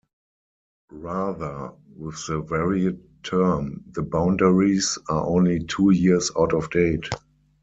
[0.93, 7.07] Rather, with the varied term, the boundaries are only two years out of date.